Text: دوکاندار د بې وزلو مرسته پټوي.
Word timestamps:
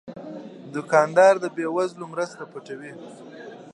دوکاندار 0.73 1.33
د 1.43 1.45
بې 1.55 1.65
وزلو 1.75 2.05
مرسته 2.13 2.43
پټوي. 2.51 2.93